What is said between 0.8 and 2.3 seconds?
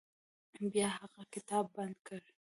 هغه کتاب بند کړ.